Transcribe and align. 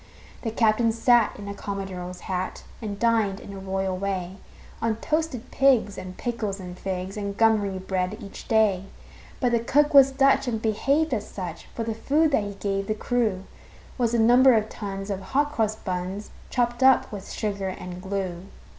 The 0.41 0.49
captain 0.49 0.91
sat 0.91 1.37
in 1.37 1.47
a 1.47 1.53
commodore's 1.53 2.21
hat 2.21 2.63
And 2.81 2.97
dined, 2.97 3.39
in 3.39 3.53
a 3.53 3.59
royal 3.59 3.95
way, 3.95 4.37
On 4.81 4.95
toasted 4.95 5.51
pigs 5.51 5.95
and 5.95 6.17
pickles 6.17 6.59
and 6.59 6.75
figs 6.75 7.17
And 7.17 7.37
gummery 7.37 7.77
bread, 7.77 8.17
each 8.19 8.47
day. 8.47 8.85
But 9.39 9.51
the 9.51 9.59
cook 9.59 9.93
was 9.93 10.09
Dutch, 10.09 10.47
and 10.47 10.59
behaved 10.59 11.13
as 11.13 11.27
such; 11.29 11.67
For 11.75 11.83
the 11.83 11.93
food 11.93 12.31
that 12.31 12.43
he 12.45 12.55
gave 12.55 12.87
the 12.87 12.95
crew 12.95 13.43
Was 13.99 14.15
a 14.15 14.17
number 14.19 14.55
of 14.55 14.69
tons 14.69 15.11
of 15.11 15.21
hot 15.21 15.51
cross 15.51 15.75
buns, 15.75 16.31
Chopped 16.49 16.81
up 16.81 17.11
with 17.11 17.31
sugar 17.31 17.67
and 17.69 18.01
glue. 18.01 18.47